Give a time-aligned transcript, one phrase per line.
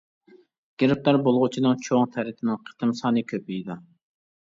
[0.83, 3.83] گىرىپتار بولغۇچىنىڭ چوڭ تەرىتىنىڭ قېتىم سانى كۆپىيىدۇ.